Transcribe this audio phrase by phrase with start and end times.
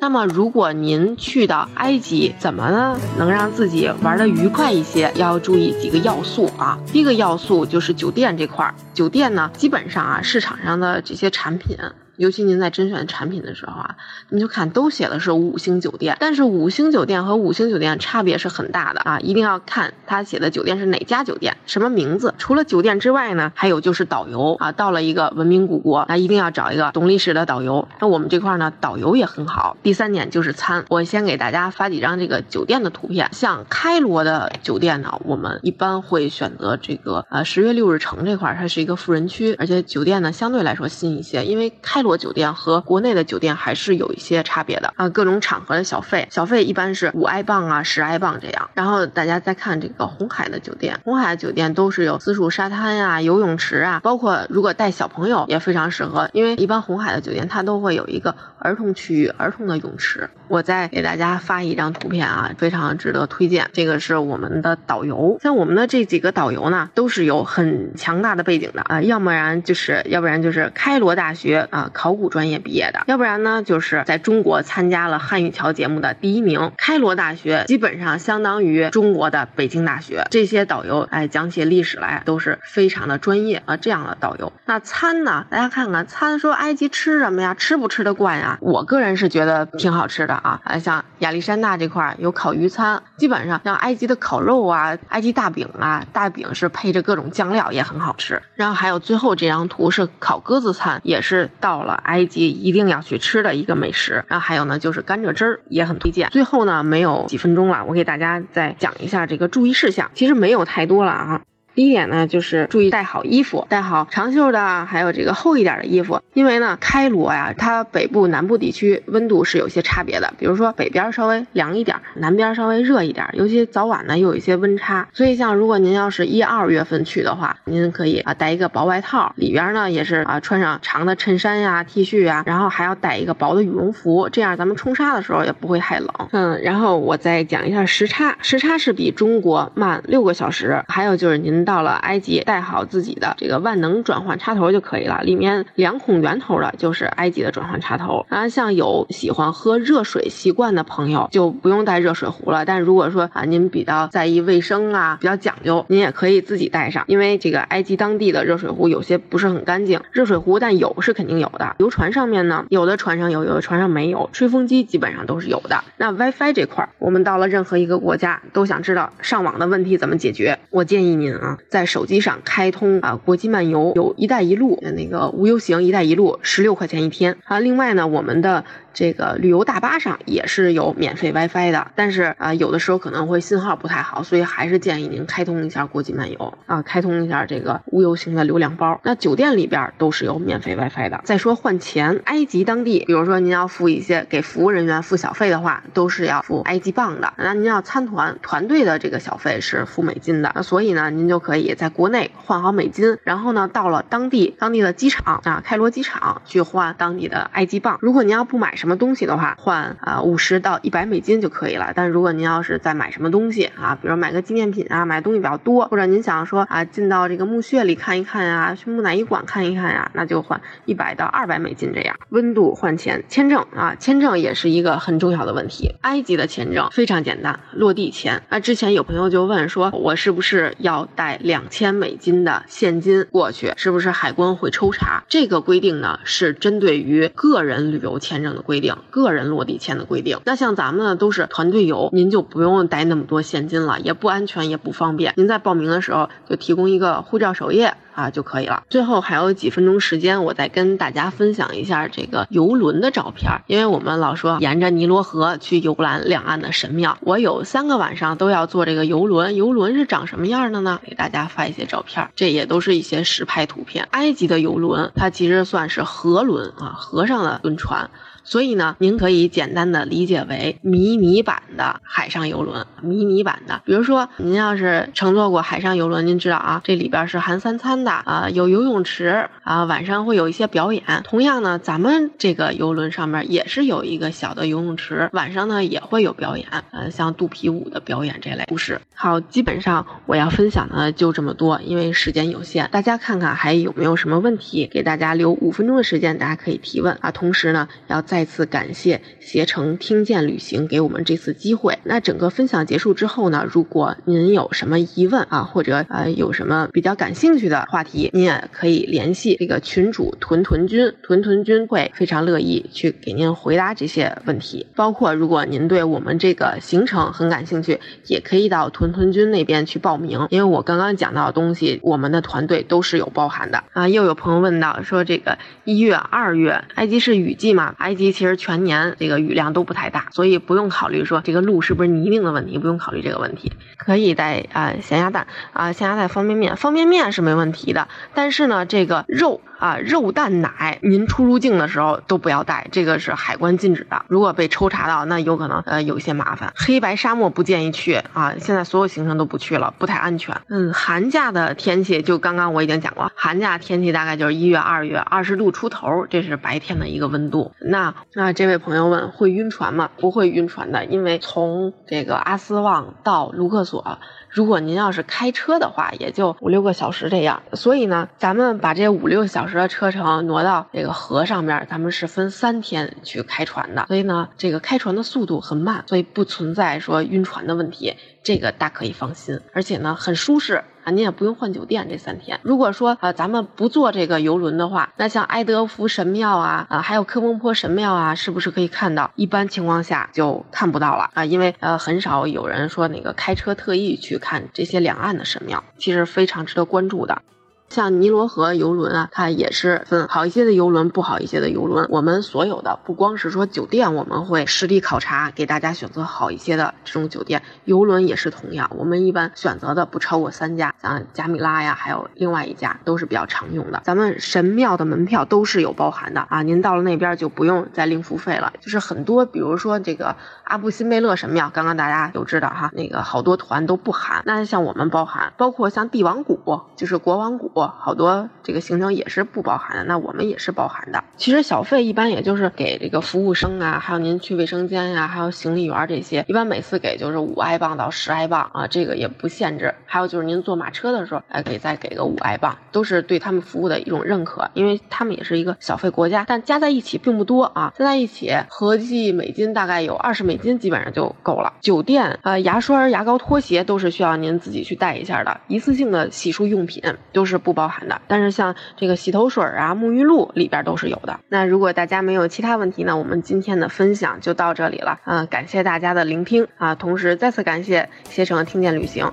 [0.00, 5.12] 那么，如果您去到埃及，怎么呢能让自己玩的愉快一些？
[5.16, 6.78] 要注意几个要素啊。
[6.86, 11.76] 第一个要素就是酒店这块儿，酒店呢，基本上啊，市场上的这些产品。
[12.18, 13.96] 尤其您在甄选产品的时候啊，
[14.28, 22.34] 你就看都写的是五星酒店，但是五星酒店和五星酒店差别是很大的啊，一定要看他写的酒店是哪家酒店，什么名字。
[22.36, 27.86] 除了酒店之外呢，还有就是导游啊，到了一个文明古国，那一定要找一个懂历史的导游。
[28.00, 29.76] 那我们这块呢，导游也很好。
[29.84, 33.28] 第三点就是餐，我先给大家发几张这个酒店的图片。
[33.32, 42.07] 像开罗的酒店呢，我们一般会选择这个呃十月六日城这块，它是一个富人区，而且酒店呢相对来说新一些，因为开罗。
[42.16, 48.70] 酒店和国内的酒店还是有一些差别的啊，各种场合的小费，小费一般是五埃镑啊，十埃镑这样。
[48.74, 60.30] 然后大家再看这个红海的酒店，红海的酒店都是有私属沙滩呀、游泳池啊，包括如果带小朋友也非常适合，因为一般红海的酒店它都会有一个儿童区域、儿童的泳池。
[60.48, 63.68] 我再给大家发一张图片啊，非常值得推荐。
[63.72, 72.18] 这个是我们的导游，像我们的这几个导游呢，都是有很强大的背景的啊，要不然就是要不然就是开罗大学啊考。
[72.18, 76.72] 古专业毕业的，要不然呢，就是在中国参加了汉语桥节目的第一名。
[76.76, 80.24] 开罗大学基本上相当于中国的北京大学。
[80.28, 83.76] 这些导游哎，讲起历史来都是非常的专业啊。
[83.76, 85.46] 这样的导游，那餐呢？
[85.48, 87.54] 大家看看餐，说埃及吃什么呀？
[87.54, 88.58] 吃不吃得惯呀？
[88.60, 90.60] 我个人是觉得挺好吃的啊。
[90.64, 98.42] 啊，像亚历山大这块有烤鱼餐，基本上像埃及的烤肉啊，埃及大饼啊，大饼是配着各种酱料也很好吃。
[98.56, 106.28] 然后还有最后这张图是烤鸽子餐，也是到了埃及一定要去吃的一个美食，然后还有呢，就是甘蔗汁儿也很推荐。
[106.30, 111.42] 最后呢，没有几分钟了，我给大家再讲一下这个注意事项，其实没有太多了啊。
[111.78, 116.20] 第一点呢，就是注意带好衣服，带好长袖的，还有这个厚一点的衣服。
[116.34, 120.34] 因为呢，开罗呀，它北部、南部地区温度是有些差别的。
[120.40, 125.06] 比如说北边稍微凉一点，南边稍微热一点，尤其早晚呢又有一些温差。
[125.12, 136.08] 所以像如果您要是一二月份去的话，您可以啊带一个薄外套，里边呢也是啊穿上长的衬衫呀、T 恤呀，然后还要带一个薄的羽绒服，这样咱们冲沙的时候也不会太冷。
[136.32, 140.82] 嗯，然后我再讲一下时差，时差是比中国慢六个小时。
[140.88, 141.67] 还有就是您。
[141.68, 145.20] 到了埃及，带好自己的这个万能转换插头就可以了。
[145.22, 148.24] 里面两孔圆头的，就是埃及的转换插头。
[148.30, 152.64] 啊，像有喜欢喝热水习惯的朋友，就不用带热水壶了。
[152.64, 157.04] 但如果说啊，您比较在意卫生啊，比较讲究，您也可以自己带上。
[157.06, 160.00] 因为这个埃及当地的热水壶有些不是很干净。
[160.10, 161.76] 热水壶，但有是肯定有的。
[161.78, 164.30] 游船上面呢，有的船上有，有的船上没有。
[164.32, 165.84] 吹风机基本上都是有的。
[165.98, 170.58] 那 WiFi 这块，我们到了任何一个国家，都想知道上网的问题怎么解决。
[170.70, 171.57] 我建议您啊。
[171.68, 177.60] 在手机上开通啊，国际漫游有一带一路的那个无忧行，一带一路十六块钱一天啊。
[177.60, 178.64] 另外呢，我们的。
[178.94, 189.00] 这个旅游大巴上也是有免费 WiFi 的，但是啊，有的时候可能会信号不太好，所以还是建议您开通一下国际漫游啊，开通一下这个无忧行的流量包。
[189.04, 191.20] 那酒店里边都是有免费 WiFi 的。
[191.22, 197.32] 再说换钱，埃及当地，比如说您要付一些给服务人员付小费的话，都是要付埃及镑的。
[197.36, 200.50] 那您要参团团队的这个小费是付美金的。
[200.56, 207.96] 那所以呢，您就可以在国内换好美金，然后呢，到了当地当地的机场啊，开罗机场去换当地的埃及镑。
[208.02, 211.92] 如果您要不买什么，东西的话，换啊五十到一百美金就可以了。
[211.96, 222.14] 但如果您要是在买什么东西啊，比如买个纪念品啊，买东西比较多，或者您想说啊进到这个墓穴里看一看呀，去木乃伊馆看一看呀，那就换一百到二百美金这样。
[222.28, 225.94] 温度换钱，签证啊，签证也是一个很重要的问题。
[226.02, 228.42] 埃及的签证非常简单，落地签。
[228.50, 233.74] 那之前有朋友就问说，我是不是要带带两千美金的现金过去？
[233.76, 235.24] 是不是海关会抽查？
[235.28, 238.78] 这个规定呢，是针对于个人旅游签证的规。
[238.78, 245.34] 定个人落地签的规定，那像咱们呢都是团队游，您就不用带那么多现金了，也不安全，也不方便。
[245.36, 248.84] 您在报名的时候就提供一个护照首页啊就可以了。
[248.88, 259.56] 最后还有几分钟时间，我再跟大家分享一下这个游轮的照片，因为我们老说沿着尼罗河去游览两岸的神庙，我有三个晚上都要坐这个游轮。
[259.56, 261.00] 游轮是长什么样的呢？
[261.18, 264.06] 大家发一些照片，这也都是一些实拍图片。
[264.12, 268.08] 埃及的游轮它其实算是河轮啊，河上的轮船。
[268.44, 273.82] 所以呢，您可以简单的理解为迷你版的海上游轮，迷你版的。
[273.84, 281.02] 比如说，您要是乘坐过海上游轮，您知道啊，这里边是含三餐的啊，有游泳池啊，晚上会有一些表演。
[281.24, 288.98] 同样呢，咱们这个游轮上面也是有一个小的游泳池，晚上呢也会有表演，呃，像肚皮舞的表演这类故事。
[289.14, 297.30] 好，基本上我要分享的就这么多，因为时间有限，大家看看还有没有什么问题，给大家留五分钟的时间，大家可以提问啊。
[297.30, 298.37] 同时呢，要再。
[298.38, 301.98] 再次感谢携程听见旅行给我们这次机会。
[302.04, 314.86] 那整个分享结束之后呢，如果您有什么疑问啊，或者呃有什么比较感兴趣的话题，您也可以联系这个群主屯屯君，屯屯君会非常乐意去给您回答这些问题。
[314.94, 317.98] 包括如果您对我们这个行程很感兴趣，
[318.28, 324.08] 也可以到屯屯君那边去报名，因为我刚刚讲到的东西，我们的团队都是有包含的啊。
[324.08, 327.96] 又有朋友问到说，这个一月、二月，埃及是雨季嘛？
[327.98, 339.60] 埃及其实全年这个雨量都不太大，所以不用考虑说这个路是不是泥泞的问题，不用考虑这个问题，可以带啊咸鸭蛋啊咸鸭蛋方便面，方便面是没问题的，但是呢，这个肉。
[339.78, 344.24] 啊，肉蛋奶，您出入境的时候都不要带，这个是海关禁止的。
[344.28, 346.72] 如果被抽查到，那有可能呃有一些麻烦。
[346.76, 350.60] 黑白沙漠不建议去啊，现在所有行程都不去了，不太安全。
[350.68, 357.72] 嗯，寒假的天气就刚刚我已经讲过，寒假天气大概就是一月、二月，二十度出头，这是白天的一个温度。
[357.80, 360.10] 那那这位朋友问会晕船吗？
[360.18, 364.18] 不会晕船的，因为从这个阿斯旺到卢克索。
[364.48, 367.62] 如果您要是开车的话，也就五六个小时这样。
[367.72, 374.06] 所以呢，咱们把这五六小时的车程挪到这个河上面，咱们是分三天去开船的。
[374.08, 379.60] 所以呢，这个开船的速度很慢，所以不存在说晕船的问题，这个大可以放心。
[379.72, 380.82] 而且呢，很舒适。
[381.10, 382.58] 您也不用换酒店这三天。
[382.62, 389.30] 如果说啊，咱们不坐这个游轮的话，那像埃德福神庙啊，啊，还有科翁坡神庙啊，是不是可以看到？
[389.34, 397.42] 一般情况下就看不到了啊，因为呃，很少有人说那个开车特意去看这些两岸的神庙，其实非常值得关注的。
[397.88, 402.06] 像尼罗河游轮啊，它也是分好一些的游轮，不好一些的游轮。
[402.10, 407.62] 我们所有的不光是说酒店，我们会实地考察，给大家选择好一些的这种酒店。
[407.84, 414.02] 游轮也是同样，我们一般选择的不超过三家，像加米拉呀，还有另外一家都是比较常用的。
[414.04, 418.74] 咱们神庙的门票都是有包含的啊，您到了那边就不用再另付费了。
[418.80, 427.77] 就是很多，比如说这个阿布辛贝勒神庙，刚刚大家都知道哈，那个好多团都不含，那像我们包含，包括像帝王谷，就是国王谷。
[427.86, 431.22] 好多这个行程也是不包含的，那我们也是包含的。
[431.36, 439.94] 其实小费一般也就是给这个服务生啊，还有您去卫生间呀，还有行李员这些，一般每次给就是五埃镑到十埃镑啊，这个也不限制。
[440.04, 451.74] 还有就是您坐马车的时候，还可以再给个五埃镑，都是对他们服务的一种认可，因为他们也是一个小费国家，但加在一起并不多啊，加在一起合计美金大概有二十美金，基本上就够了。
[451.80, 457.02] 酒店呃，牙刷、牙膏、拖鞋都是需要您自己去带一下的，一次性的洗漱用品
[457.32, 458.08] 都是不包含。
[458.08, 461.38] 的，但是像这个洗头水啊、沐浴露里边都是有的。
[461.50, 465.20] 那如果大家没有其他问题呢，我们今天的分享就到这里了。
[465.26, 469.30] 嗯，感谢大家的聆听啊，同时再次感谢携程听见旅行。